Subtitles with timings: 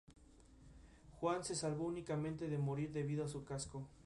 [1.11, 3.87] Juan se salvó únicamente de morir debido a su casco.